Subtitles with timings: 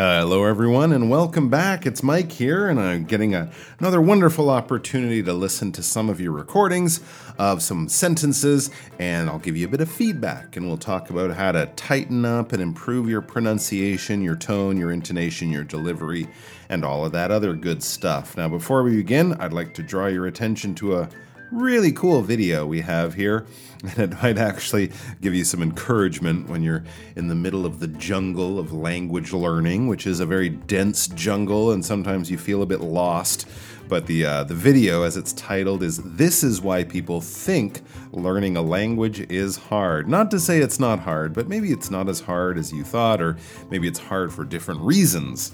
[0.00, 1.84] Hello, everyone, and welcome back.
[1.84, 3.50] It's Mike here, and I'm getting a,
[3.80, 7.00] another wonderful opportunity to listen to some of your recordings
[7.36, 11.32] of some sentences, and I'll give you a bit of feedback, and we'll talk about
[11.32, 16.28] how to tighten up and improve your pronunciation, your tone, your intonation, your delivery,
[16.68, 18.36] and all of that other good stuff.
[18.36, 21.08] Now, before we begin, I'd like to draw your attention to a
[21.50, 23.46] really cool video we have here.
[23.80, 26.82] And it might actually give you some encouragement when you're
[27.14, 31.70] in the middle of the jungle of language learning, which is a very dense jungle,
[31.70, 33.46] and sometimes you feel a bit lost.
[33.88, 38.56] But the uh, the video, as it's titled, is "This is why people think learning
[38.56, 42.18] a language is hard." Not to say it's not hard, but maybe it's not as
[42.18, 43.36] hard as you thought, or
[43.70, 45.52] maybe it's hard for different reasons.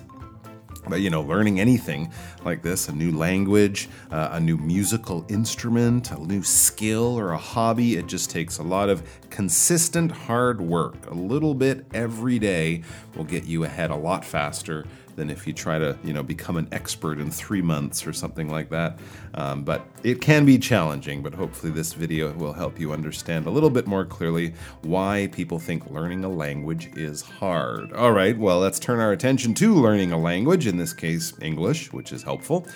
[0.88, 2.12] But you know, learning anything
[2.44, 7.38] like this, a new language, uh, a new musical instrument, a new skill, or a
[7.38, 11.10] hobby, it just takes a lot of consistent hard work.
[11.10, 12.82] A little bit every day
[13.16, 14.84] will get you ahead a lot faster
[15.16, 18.50] than if you try to, you know, become an expert in three months or something
[18.50, 18.98] like that.
[19.34, 23.50] Um, but it can be challenging, but hopefully this video will help you understand a
[23.50, 27.92] little bit more clearly why people think learning a language is hard.
[27.92, 31.92] All right, well, let's turn our attention to learning a language, in this case, English,
[31.92, 32.66] which is helpful.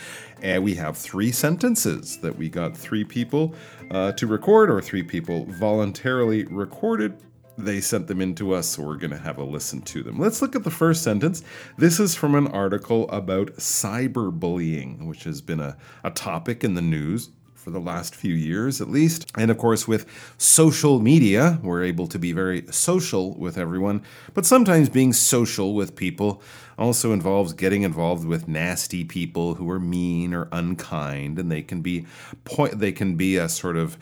[0.42, 3.54] And we have three sentences that we got three people
[3.90, 7.20] uh, to record, or three people voluntarily recorded
[7.58, 10.18] they sent them in to us, so we're going to have a listen to them.
[10.18, 11.42] Let's look at the first sentence.
[11.76, 16.82] This is from an article about cyberbullying, which has been a, a topic in the
[16.82, 17.30] news
[17.68, 19.30] for the last few years at least.
[19.36, 20.06] And of course, with
[20.38, 24.02] social media, we're able to be very social with everyone,
[24.32, 26.40] but sometimes being social with people
[26.78, 31.82] also involves getting involved with nasty people who are mean or unkind, and they can
[31.82, 32.06] be
[32.44, 33.98] point they can be a sort of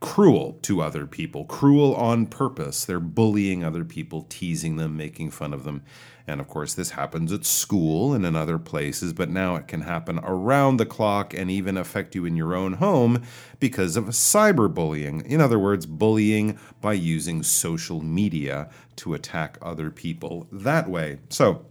[0.00, 2.84] cruel to other people, cruel on purpose.
[2.84, 5.82] They're bullying other people, teasing them, making fun of them.
[6.26, 9.82] And of course, this happens at school and in other places, but now it can
[9.82, 13.22] happen around the clock and even affect you in your own home
[13.58, 15.24] because of cyberbullying.
[15.26, 21.18] In other words, bullying by using social media to attack other people that way.
[21.30, 21.66] So,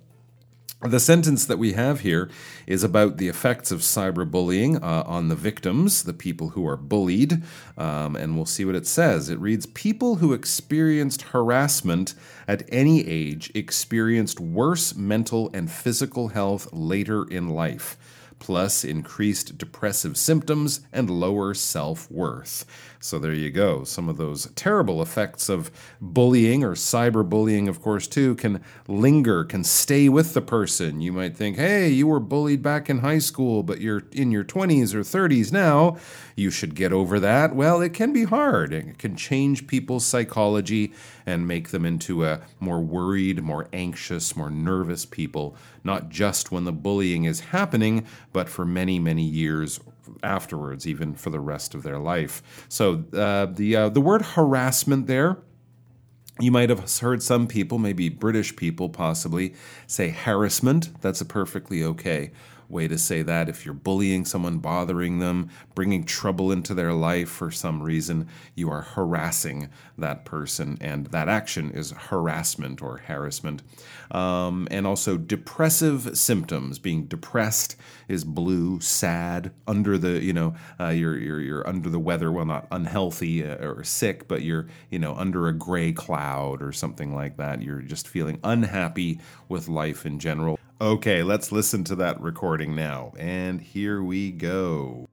[0.81, 2.29] the sentence that we have here
[2.65, 7.43] is about the effects of cyberbullying uh, on the victims, the people who are bullied,
[7.77, 9.27] um, and we'll see what it says.
[9.27, 12.13] It reads People who experienced harassment
[12.47, 17.97] at any age experienced worse mental and physical health later in life
[18.39, 22.65] plus increased depressive symptoms and lower self worth.
[23.01, 23.85] So there you go.
[23.85, 25.71] Some of those terrible effects of
[26.01, 30.99] bullying or cyberbullying, of course, too, can linger, can stay with the person.
[30.99, 34.43] You might think, hey, you were bullied back in high school, but you're in your
[34.43, 35.97] 20s or 30s now.
[36.35, 37.55] You should get over that.
[37.55, 38.73] Well, it can be hard.
[38.73, 40.91] It can change people's psychology
[41.25, 45.55] and make them into a more worried, more anxious, more nervous people,
[45.85, 49.79] not just when the bullying is happening, but for many, many years
[50.23, 52.65] afterwards, even for the rest of their life.
[52.69, 55.37] So uh, the uh, the word harassment there.
[56.41, 59.55] You might have heard some people, maybe British people possibly,
[59.87, 61.01] say harassment.
[61.01, 62.31] That's a perfectly okay
[62.69, 63.49] way to say that.
[63.49, 68.69] If you're bullying someone, bothering them, bringing trouble into their life for some reason, you
[68.69, 73.63] are harassing that person, and that action is harassment or harassment.
[74.11, 76.79] Um, and also depressive symptoms.
[76.79, 77.75] Being depressed
[78.07, 82.31] is blue, sad, under the you know uh, you're, you're you're under the weather.
[82.31, 86.71] Well, not unhealthy uh, or sick, but you're you know under a gray cloud or
[86.71, 87.61] something like that.
[87.61, 90.58] You're just feeling unhappy with life in general.
[90.81, 93.11] Okay, let's listen to that recording now.
[93.19, 95.09] And here we go.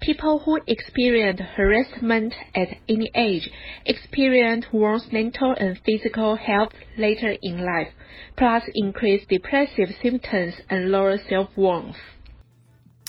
[0.00, 3.48] People who experience harassment at any age
[3.86, 7.92] experience worse mental and physical health later in life,
[8.36, 11.94] plus increased depressive symptoms and lower self-worth.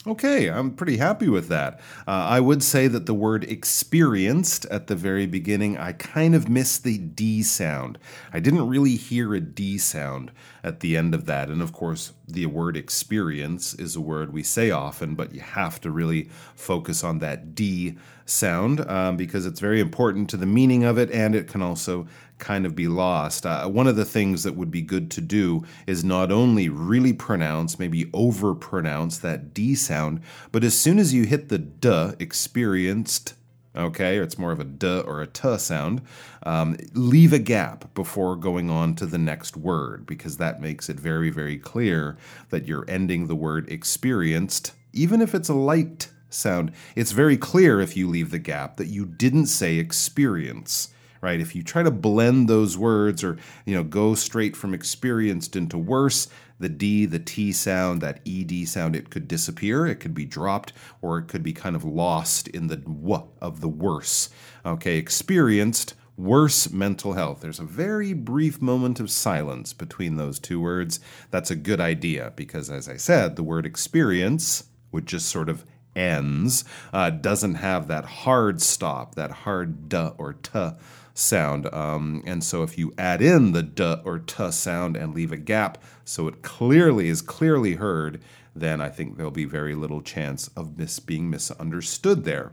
[0.08, 1.80] Okay, I'm pretty happy with that.
[2.08, 6.50] Uh, I would say that the word experienced at the very beginning, I kind of
[6.50, 8.00] missed the D sound.
[8.34, 10.32] I didn't really hear a D sound
[10.64, 11.50] at the end of that.
[11.50, 15.80] And of course, the word experience is a word we say often, but you have
[15.82, 17.96] to really focus on that D
[18.26, 22.08] sound um, because it's very important to the meaning of it and it can also
[22.42, 23.46] kind of be lost.
[23.46, 27.14] Uh, one of the things that would be good to do is not only really
[27.14, 30.22] pronounce, maybe over pronounce that D sound,
[30.52, 33.36] but as soon as you hit the D, experienced,
[33.76, 36.02] okay, or it's more of a D or a T sound,
[36.44, 41.00] um, leave a gap before going on to the next word because that makes it
[41.00, 42.18] very, very clear
[42.50, 46.72] that you're ending the word experienced, even if it's a light sound.
[46.96, 50.90] It's very clear if you leave the gap that you didn't say experience
[51.22, 51.40] right?
[51.40, 55.78] If you try to blend those words or, you know, go straight from experienced into
[55.78, 56.28] worse,
[56.60, 60.74] the D, the T sound, that ED sound, it could disappear, it could be dropped,
[61.02, 64.30] or it could be kind of lost in the W of the worse.
[64.66, 67.42] Okay, experienced, worse mental health.
[67.42, 71.00] There's a very brief moment of silence between those two words.
[71.30, 75.66] That's a good idea because, as I said, the word experience would just sort of
[75.96, 80.72] ends, uh, doesn't have that hard stop, that hard duh or tuh
[81.14, 81.72] sound.
[81.74, 85.38] Um, and so if you add in the d or t sound and leave a
[85.38, 88.22] gap so it clearly is clearly heard,
[88.56, 92.52] then I think there'll be very little chance of mis- being misunderstood there.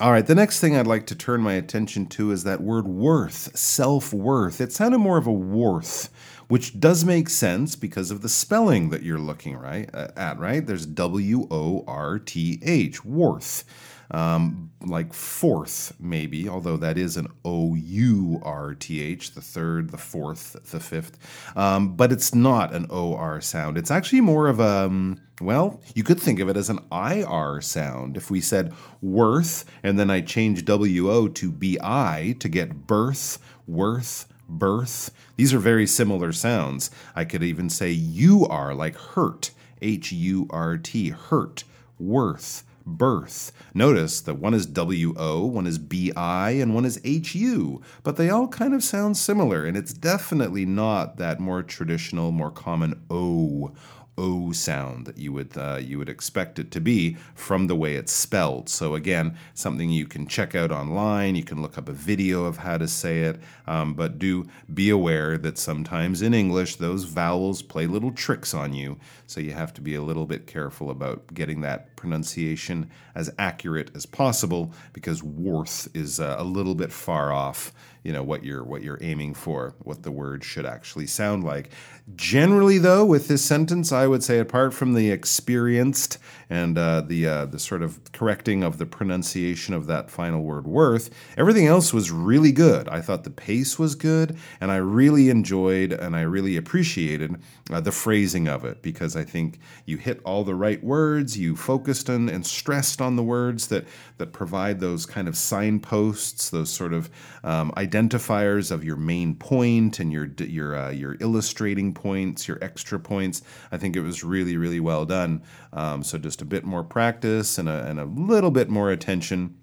[0.00, 2.86] All right, the next thing I'd like to turn my attention to is that word
[2.86, 4.60] worth, self worth.
[4.60, 6.08] It sounded more of a worth,
[6.46, 10.64] which does make sense because of the spelling that you're looking right uh, at, right?
[10.64, 13.64] There's W O R T H, worth
[14.10, 19.90] um, like fourth, maybe, although that is an O U R T H, the third,
[19.90, 21.18] the fourth, the fifth.
[21.56, 23.76] Um, but it's not an O R sound.
[23.76, 27.22] It's actually more of a, um, well, you could think of it as an I
[27.22, 28.16] R sound.
[28.16, 28.72] If we said
[29.02, 35.10] worth and then I change W O to B I to get birth, worth, birth.
[35.36, 36.90] These are very similar sounds.
[37.14, 39.50] I could even say you are, like hurt,
[39.82, 41.64] H U R T, hurt,
[41.98, 42.64] worth
[42.96, 43.52] birth.
[43.74, 48.48] Notice that one is WO, one is BI, and one is HU, but they all
[48.48, 53.72] kind of sound similar, and it's definitely not that more traditional, more common O
[54.18, 57.94] O sound that you would uh, you would expect it to be from the way
[57.94, 58.68] it's spelled.
[58.68, 61.36] So again, something you can check out online.
[61.36, 64.90] You can look up a video of how to say it, um, but do be
[64.90, 68.98] aware that sometimes in English those vowels play little tricks on you.
[69.28, 73.90] So you have to be a little bit careful about getting that pronunciation as accurate
[73.94, 77.72] as possible because worth is uh, a little bit far off
[78.08, 81.70] you know what you're what you're aiming for what the word should actually sound like.
[82.16, 86.16] Generally though with this sentence i would say apart from the experienced
[86.48, 90.66] and uh, the uh, the sort of correcting of the pronunciation of that final word
[90.66, 92.88] worth everything else was really good.
[92.88, 97.36] I thought the pace was good and i really enjoyed and i really appreciated
[97.70, 101.56] uh, the phrasing of it because i think you hit all the right words you
[101.88, 103.86] focused on and stressed on the words that
[104.18, 107.08] that provide those kind of signposts those sort of
[107.44, 113.00] um, identifiers of your main point and your your uh, your illustrating points, your extra
[113.00, 113.40] points.
[113.72, 115.42] I think it was really really well done.
[115.72, 119.56] Um, so just a bit more practice and a, and a little bit more attention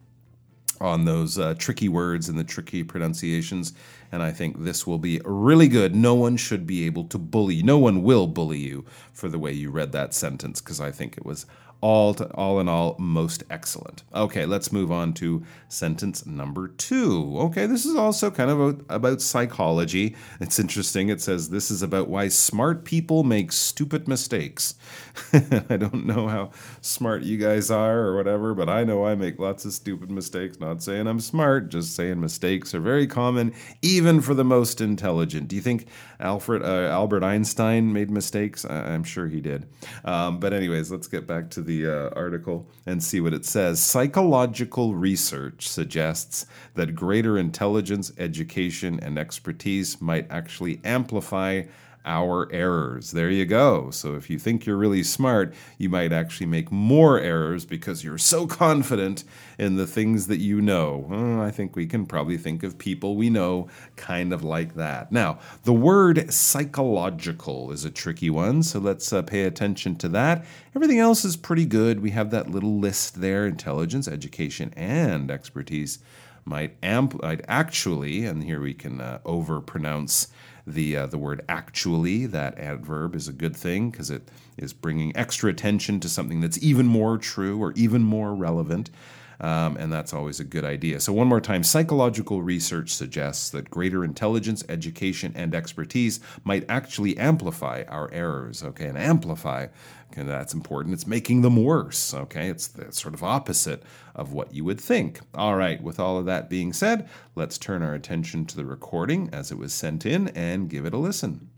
[0.81, 3.74] on those uh, tricky words and the tricky pronunciations.
[4.12, 5.95] And I think this will be really good.
[5.95, 7.63] No one should be able to bully.
[7.63, 11.18] No one will bully you for the way you read that sentence because I think
[11.18, 11.45] it was
[11.85, 14.01] all to, all in all most excellent.
[14.15, 17.35] Okay, let's move on to sentence number 2.
[17.41, 20.15] Okay, this is also kind of a, about psychology.
[20.39, 21.09] It's interesting.
[21.09, 24.73] It says this is about why smart people make stupid mistakes.
[25.69, 26.49] I don't know how
[26.81, 30.59] smart you guys are or whatever, but I know I make lots of stupid mistakes.
[30.59, 35.49] Not saying I'm smart, just saying mistakes are very common even for the most intelligent.
[35.49, 35.85] Do you think
[36.19, 38.65] Alfred uh, Albert Einstein made mistakes?
[38.65, 39.68] I, am sure he did.
[40.04, 43.81] Um, but anyways, let's get back to the uh, article and see what it says.
[43.81, 51.63] Psychological research suggests that greater intelligence, education, and expertise might actually amplify
[52.06, 53.12] our errors.
[53.12, 53.90] There you go.
[53.90, 58.18] So if you think you're really smart, you might actually make more errors because you're
[58.18, 59.24] so confident
[59.57, 61.06] in the things that you know.
[61.09, 65.12] Well, I think we can probably think of people we know kind of like that.
[65.12, 70.45] Now, the word psychological is a tricky one, so let's uh, pay attention to that.
[70.76, 72.02] Everything else is pretty good.
[72.02, 76.00] We have that little list there intelligence, education, and expertise
[76.45, 80.28] might amp might actually, and here we can uh, overpronounce
[80.68, 82.26] the uh, the word actually.
[82.26, 86.62] That adverb is a good thing because it is bringing extra attention to something that's
[86.62, 88.90] even more true or even more relevant.
[89.39, 90.99] Um, and that's always a good idea.
[90.99, 97.18] So, one more time psychological research suggests that greater intelligence, education, and expertise might actually
[97.18, 98.63] amplify our errors.
[98.63, 99.68] Okay, and amplify,
[100.11, 100.94] okay, that's important.
[100.94, 102.13] It's making them worse.
[102.13, 103.83] Okay, it's the sort of opposite
[104.15, 105.19] of what you would think.
[105.33, 109.30] All right, with all of that being said, let's turn our attention to the recording
[109.33, 111.49] as it was sent in and give it a listen.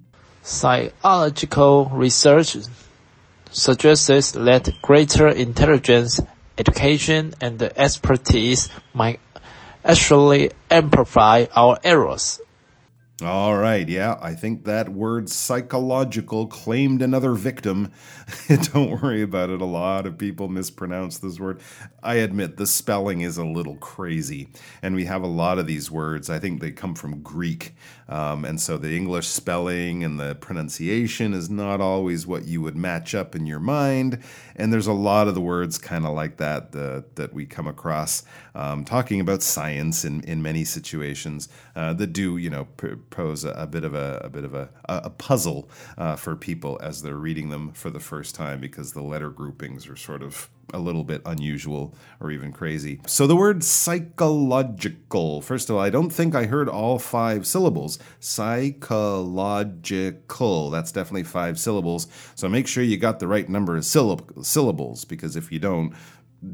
[0.42, 2.56] Psychological research
[3.52, 6.20] suggests that greater intelligence,
[6.58, 9.20] education, and expertise might
[9.84, 12.40] actually amplify our errors.
[13.24, 17.92] All right, yeah, I think that word psychological claimed another victim.
[18.48, 19.60] Don't worry about it.
[19.60, 21.60] A lot of people mispronounce this word.
[22.04, 24.50] I admit the spelling is a little crazy,
[24.84, 26.30] and we have a lot of these words.
[26.30, 27.74] I think they come from Greek,
[28.08, 32.78] um, and so the English spelling and the pronunciation is not always what you would
[32.78, 34.20] match up in your mind.
[34.56, 37.66] And there's a lot of the words kind of like that, that that we come
[37.66, 42.96] across um, talking about science in, in many situations uh, that do, you know, p-
[43.10, 46.80] pose a, a, bit of a, a bit of a, a puzzle uh, for people
[46.82, 50.50] as they're reading them for the first time because the letter groupings are sort of
[50.74, 53.00] a little bit unusual or even crazy.
[53.08, 58.00] So the word psychological, first of all, I don't think I heard all five syllables.
[58.20, 62.08] Psychological, that's definitely five syllables.
[62.36, 65.94] So make sure you got the right number of syllab- syllables because if you don't,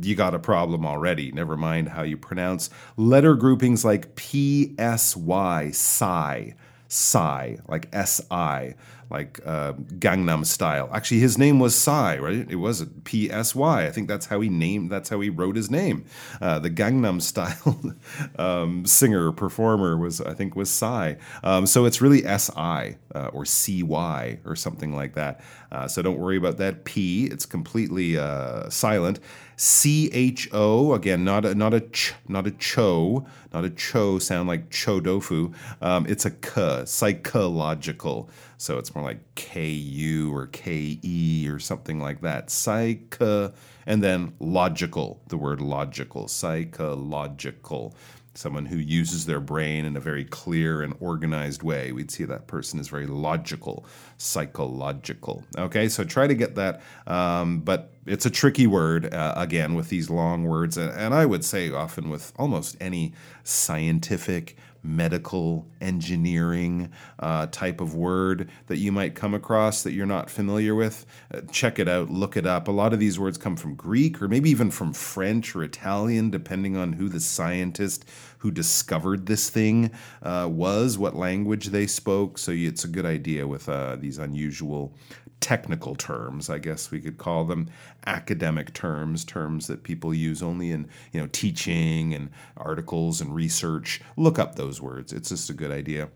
[0.02, 1.32] you got a problem already.
[1.32, 6.56] Never mind how you pronounce letter groupings like P S Y, psi,
[6.88, 8.76] psi, like S I
[9.10, 10.90] like uh, Gangnam Style.
[10.94, 12.46] Actually, his name was Psy, right?
[12.50, 13.86] It was P S Y.
[13.86, 14.90] I think that's how he named.
[14.90, 16.06] That's how he wrote his name.
[16.42, 17.96] Uh, the Gangnam Style
[18.38, 21.16] um, singer performer was, I think, was Psy.
[21.44, 25.42] Um, so it's really S I uh, or C Y or something like that.
[25.72, 27.26] Uh, so don't worry about that P.
[27.26, 29.20] It's completely uh, silent.
[29.56, 34.20] C H O again, not a not a ch, not a cho, not a cho
[34.20, 35.54] sound like cho dofu.
[35.82, 38.30] Um, it's a k, psychological.
[38.58, 42.50] So it's more like K U or K E or something like that.
[42.50, 45.22] Psych, and then logical.
[45.28, 47.96] The word logical, psychological
[48.36, 51.92] someone who uses their brain in a very clear and organized way.
[51.92, 53.86] We'd see that person is very logical,
[54.24, 55.44] psychological.
[55.58, 59.90] Okay, so try to get that, um, but it's a tricky word, uh, again, with
[59.90, 60.78] these long words.
[60.78, 63.14] And, I would say often with almost any
[63.44, 70.30] scientific medical engineering uh, type of word that you might come across that you're not
[70.30, 72.68] familiar with, uh, check it out, look it up.
[72.68, 76.30] A lot of these words come from Greek or maybe even from French or Italian,
[76.30, 78.06] depending on who the scientist
[78.44, 79.90] who discovered this thing
[80.22, 82.38] uh, was, what language they spoke.
[82.38, 84.94] So it's a good idea with uh, these unusual
[85.40, 87.70] technical terms, I guess we could call them
[88.06, 94.02] academic terms, terms that people use only in you know teaching and articles and research.
[94.18, 95.14] Look up those words.
[95.14, 96.10] It's just a good idea.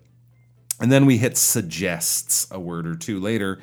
[0.82, 3.60] And then we hit suggests a word or two later.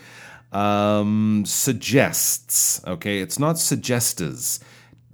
[0.52, 4.60] Um, suggests, okay, it's not suggestas,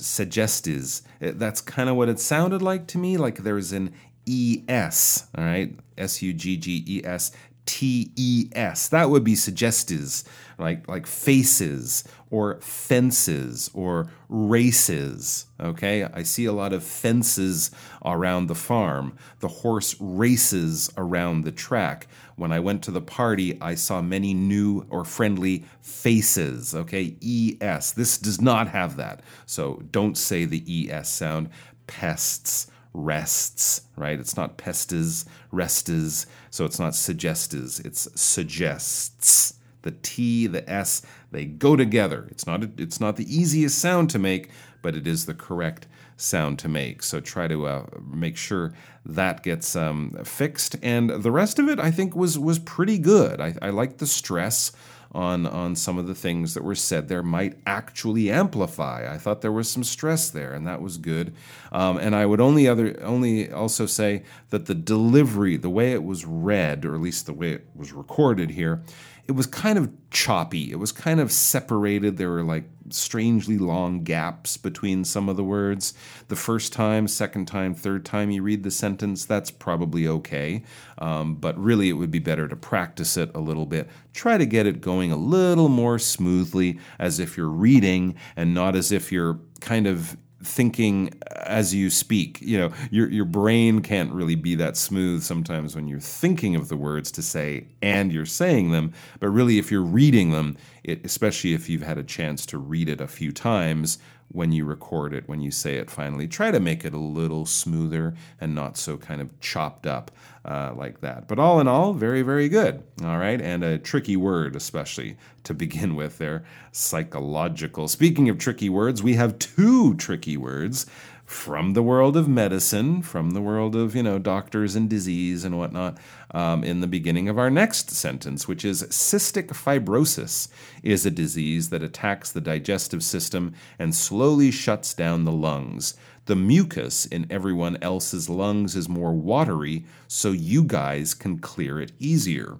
[0.01, 1.03] suggestis.
[1.23, 3.93] Uh, that's kind of what it sounded like to me, like there's an
[4.29, 7.33] ES, all right, S U G G E S
[7.71, 8.89] T E S.
[8.89, 10.25] That would be suggestes,
[10.59, 15.47] like like faces or fences or races.
[15.61, 17.71] Okay, I see a lot of fences
[18.05, 19.17] around the farm.
[19.39, 22.09] The horse races around the track.
[22.35, 26.75] When I went to the party, I saw many new or friendly faces.
[26.75, 27.93] Okay, E S.
[27.93, 29.21] This does not have that.
[29.47, 31.51] So don't say the E S sound.
[31.87, 34.19] Pests rests, right?
[34.19, 39.55] It's not pestes, restes, so it's not suggestes, it's suggests.
[39.83, 42.29] The T, the S, they go together.
[42.31, 44.51] It's not a, it's not the easiest sound to make,
[44.83, 45.87] but it is the correct
[46.19, 47.03] sound to make.
[47.03, 48.75] So try to uh, make sure
[49.07, 50.77] that gets um, fixed.
[50.83, 53.41] And the rest of it, I think, was was pretty good.
[53.41, 54.73] I, I like the stress
[55.13, 59.13] on on some of the things that were said there might actually amplify.
[59.13, 61.35] I thought there was some stress there, and that was good.
[61.73, 66.05] Um, and I would only other only also say that the delivery, the way it
[66.05, 68.83] was read, or at least the way it was recorded here,
[69.31, 70.73] it was kind of choppy.
[70.73, 72.17] It was kind of separated.
[72.17, 75.95] There were like strangely long gaps between some of the words.
[76.27, 80.65] The first time, second time, third time you read the sentence, that's probably okay.
[80.99, 83.89] Um, but really, it would be better to practice it a little bit.
[84.15, 88.75] Try to get it going a little more smoothly as if you're reading and not
[88.75, 92.41] as if you're kind of thinking as you speak.
[92.41, 96.69] You know, your your brain can't really be that smooth sometimes when you're thinking of
[96.69, 98.93] the words to say and you're saying them.
[99.19, 102.89] But really, if you're reading them, it, especially if you've had a chance to read
[102.89, 103.99] it a few times,
[104.33, 106.29] when you record it, when you say it finally.
[106.29, 110.11] Try to make it a little smoother and not so kind of chopped up
[110.45, 111.29] uh, like that.
[111.29, 112.83] But all in all, very, very good.
[113.03, 113.41] All right.
[113.41, 117.89] And a tricky word, especially to begin with there psychological.
[117.89, 120.87] Speaking of tricky words, we have two tricky words
[121.31, 125.57] from the world of medicine, from the world of, you know, doctors and disease and
[125.57, 125.97] whatnot,
[126.33, 130.49] um, in the beginning of our next sentence, which is cystic fibrosis
[130.83, 135.95] is a disease that attacks the digestive system and slowly shuts down the lungs.
[136.27, 141.93] The mucus in everyone else's lungs is more watery, so you guys can clear it
[141.99, 142.59] easier.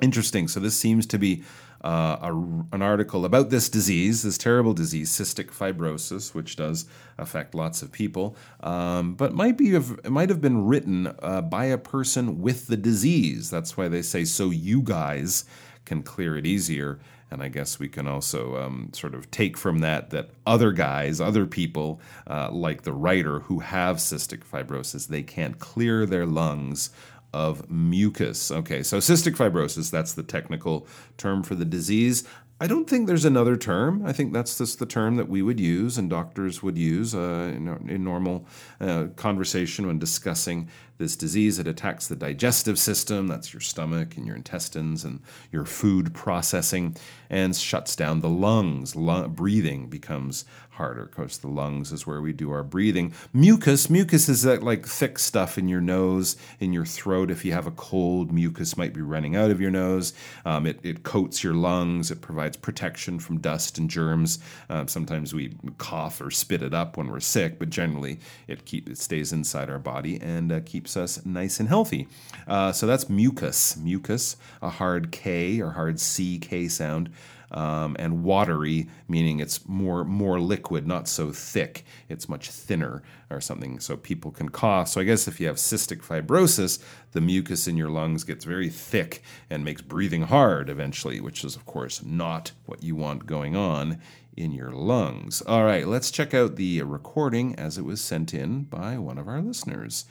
[0.00, 0.48] Interesting.
[0.48, 1.42] So, this seems to be
[1.82, 2.32] uh, a,
[2.74, 6.84] an article about this disease, this terrible disease, cystic fibrosis, which does
[7.16, 11.64] affect lots of people, um, but might be it might have been written uh, by
[11.66, 13.50] a person with the disease.
[13.50, 14.50] That's why they say so.
[14.50, 15.44] You guys
[15.86, 16.98] can clear it easier.
[17.30, 21.20] And I guess we can also um, sort of take from that that other guys,
[21.20, 26.90] other people, uh, like the writer who have cystic fibrosis, they can't clear their lungs
[27.32, 28.50] of mucus.
[28.50, 32.24] Okay, so cystic fibrosis, that's the technical term for the disease.
[32.62, 34.04] I don't think there's another term.
[34.04, 37.50] I think that's just the term that we would use and doctors would use uh,
[37.56, 38.44] in, in, normal
[38.82, 41.58] uh, conversation when discussing this disease.
[41.58, 46.96] It attacks the digestive system, that's your stomach and your intestines and your food processing,
[47.30, 48.94] and shuts down the lungs.
[48.94, 50.44] Lung, breathing becomes
[50.80, 51.04] harder.
[51.04, 53.12] Of course, the lungs is where we do our breathing.
[53.32, 57.30] Mucus, mucus is that like thick stuff in your nose, in your throat.
[57.30, 60.12] If you have a cold, mucus might be running out of your nose.
[60.44, 62.10] Um, it, it coats your lungs.
[62.10, 64.38] It provides protection from dust and germs.
[64.68, 68.18] Um, sometimes we cough or spit it up when we're sick, but generally
[68.48, 72.08] it keep it stays inside our body and uh, keeps us nice and healthy.
[72.48, 73.76] Uh, so that's mucus.
[73.76, 77.10] Mucus, a hard K or hard C K sound
[77.50, 81.84] um, and watery, meaning it's more more liquid, not so thick.
[82.08, 84.88] It's much thinner or something, so people can cough.
[84.88, 88.68] So I guess if you have cystic fibrosis, the mucus in your lungs gets very
[88.68, 93.56] thick and makes breathing hard eventually, which is of course not what you want going
[93.56, 94.00] on
[94.36, 95.42] in your lungs.
[95.42, 99.28] All right, let's check out the recording as it was sent in by one of
[99.28, 100.06] our listeners.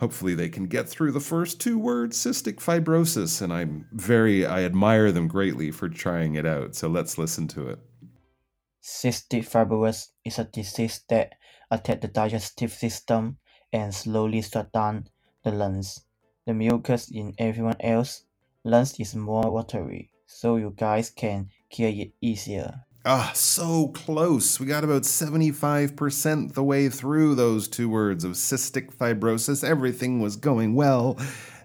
[0.00, 4.64] Hopefully, they can get through the first two words, cystic fibrosis, and I'm very, I
[4.64, 6.74] admire them greatly for trying it out.
[6.74, 7.78] So let's listen to it.
[8.82, 11.34] Cystic fibrosis is a disease that
[11.70, 13.36] attacks the digestive system
[13.74, 15.08] and slowly shut down
[15.44, 16.00] the lungs.
[16.46, 18.24] The mucus in everyone else
[18.64, 22.86] lungs is more watery, so you guys can clear it easier.
[23.02, 24.60] Ah, so close.
[24.60, 29.64] We got about 75% the way through those two words of cystic fibrosis.
[29.66, 31.18] Everything was going well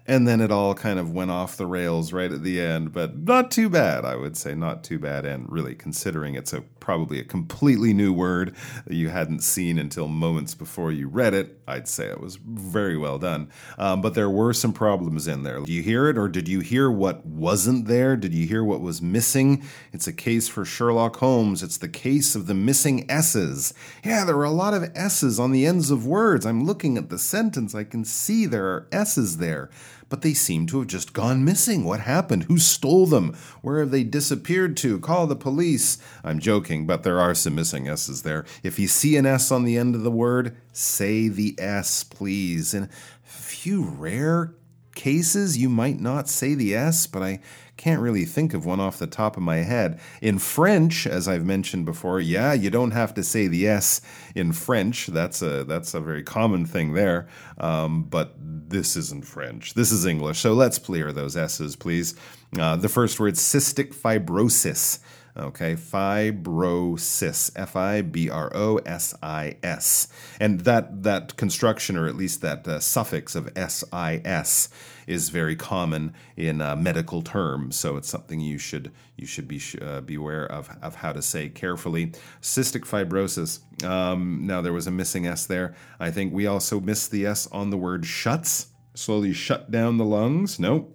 [0.08, 3.16] and then it all kind of went off the rails right at the end but
[3.18, 5.24] not too bad i would say not too bad.
[5.24, 8.54] And really considering it's a probably a completely new word
[8.86, 12.96] that you hadn't seen until moments before you read it i'd say it was very
[12.96, 13.50] well done.
[13.78, 15.60] Um, but there were some problems in there.
[15.60, 18.16] Do you hear it or did you hear what wasn't there?
[18.16, 19.64] Did you hear what was missing?
[19.92, 21.62] It's a case for sherlock holmes.
[21.62, 23.74] It's the case of the missing s's.
[24.04, 26.46] Yeah there were a lot of s's on the ends of words.
[26.46, 27.74] I'm looking at the sentence.
[27.74, 29.70] I can see there are s's there
[30.08, 31.84] but they seem to have just gone missing.
[31.84, 32.44] What happened?
[32.44, 33.36] Who stole them?
[33.62, 35.00] Where have they disappeared to?
[35.00, 35.98] Call the police.
[36.22, 38.44] I'm joking, but there are some missing S's there.
[38.62, 42.74] If you see an S on the end of the word, say the S, please.
[42.74, 42.88] In a
[43.22, 44.54] few rare
[44.96, 47.38] cases, you might not say the S, but I
[47.76, 50.00] can't really think of one off the top of my head.
[50.20, 54.00] In French, as I've mentioned before, yeah, you don't have to say the S
[54.34, 55.06] in French.
[55.06, 57.28] That's a that's a very common thing there.
[57.58, 59.74] Um, but this isn't French.
[59.74, 60.40] This is English.
[60.40, 62.16] So let's clear those S's, please.
[62.58, 64.98] Uh, the first word, cystic fibrosis.
[65.38, 70.08] Okay, fibrosis, F I B R O S I S,
[70.40, 74.70] and that that construction, or at least that uh, suffix of S I S,
[75.06, 77.76] is very common in uh, medical terms.
[77.76, 81.50] So it's something you should you should be uh, beware of of how to say
[81.50, 82.12] carefully.
[82.40, 83.60] Cystic fibrosis.
[83.84, 85.74] Um, now there was a missing S there.
[86.00, 88.68] I think we also missed the S on the word shuts.
[88.94, 90.58] Slowly shut down the lungs.
[90.58, 90.94] No,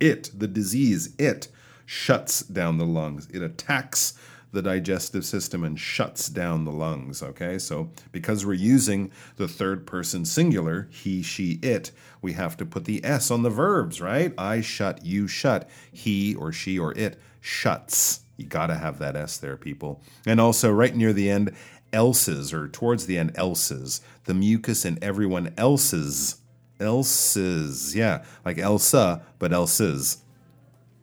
[0.00, 1.48] it the disease it
[1.86, 3.28] shuts down the lungs.
[3.32, 4.14] It attacks
[4.52, 7.22] the digestive system and shuts down the lungs.
[7.22, 11.90] Okay, so because we're using the third person singular, he, she, it,
[12.22, 14.32] we have to put the S on the verbs, right?
[14.38, 18.20] I shut, you shut, he or she or it shuts.
[18.36, 20.00] You got to have that S there, people.
[20.26, 21.52] And also, right near the end,
[21.92, 24.00] else's, or towards the end, else's.
[24.24, 26.36] The mucus in everyone else's.
[26.80, 27.94] Else's.
[27.94, 30.18] Yeah, like Elsa, but else's.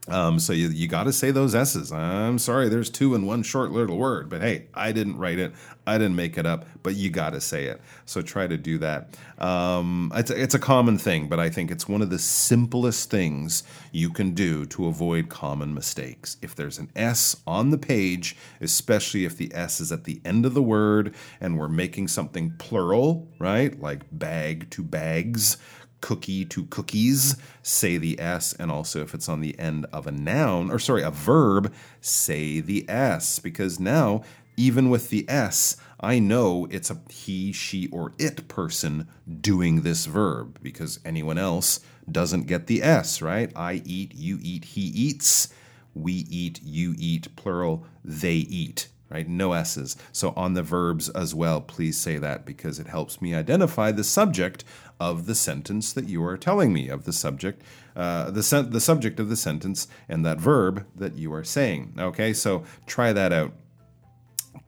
[0.08, 1.92] Um, so you, you got to say those S's.
[1.92, 5.54] I'm sorry, there's two in one short little word, but hey, I didn't write it.
[5.86, 7.82] I didn't make it up, but you got to say it.
[8.06, 9.16] So try to do that.
[9.38, 13.64] Um, it's, it's a common thing, but I think it's one of the simplest things
[13.92, 16.38] you can do to avoid common mistakes.
[16.42, 20.46] If there's an S on the page, especially if the S is at the end
[20.46, 23.80] of the word and we're making something plural, right?
[23.80, 25.58] Like bag to bags
[26.02, 28.54] cookie to cookies, say the S.
[28.54, 32.60] And also, if it's on the end of a noun, or sorry, a verb, say
[32.60, 33.40] the S.
[33.40, 34.24] Because now,
[34.58, 39.08] even with the S, I know it's a he, she, or it person
[39.40, 41.80] doing this verb because anyone else
[42.12, 43.52] doesn't get the S, right?
[43.56, 45.54] I eat, you eat, he eats,
[45.94, 49.28] we eat, you eat, plural, they eat right?
[49.28, 49.98] No S's.
[50.12, 54.04] So on the verbs as well, please say that because it helps me identify the
[54.04, 54.64] subject
[55.00, 57.62] of the sentence that you are telling me, of the subject,
[57.96, 61.94] uh, the, sen- the subject of the sentence, and that verb that you are saying.
[62.00, 63.54] Okay, so try that out.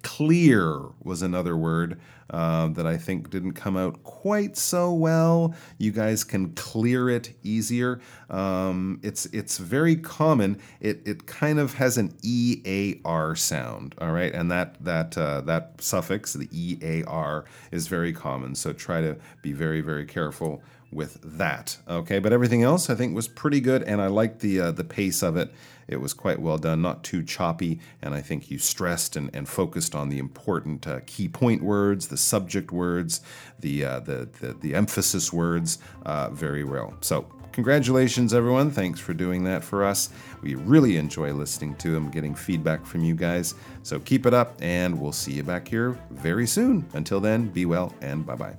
[0.02, 5.54] Clear was another word uh, that I think didn't come out quite so well.
[5.78, 8.00] You guys can clear it easier.
[8.30, 10.60] Um, it's it's very common.
[10.80, 13.96] It it kind of has an e a r sound.
[14.00, 18.56] All right, and that that uh, that suffix the e a r is very common.
[18.56, 21.78] So try to be very very careful with that.
[21.88, 24.84] Okay, but everything else I think was pretty good, and I liked the uh, the
[24.84, 25.52] pace of it.
[25.88, 29.48] It was quite well done, not too choppy, and I think you stressed and, and
[29.50, 33.22] focused on the important uh, key point words, the subject words,
[33.60, 36.94] the uh, the, the, the emphasis words uh, very well.
[37.02, 37.26] So.
[37.54, 38.72] Congratulations, everyone.
[38.72, 40.10] Thanks for doing that for us.
[40.42, 43.54] We really enjoy listening to them, getting feedback from you guys.
[43.84, 46.84] So keep it up, and we'll see you back here very soon.
[46.94, 48.58] Until then, be well and bye bye.